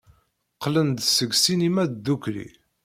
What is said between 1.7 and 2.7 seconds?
ddukkli.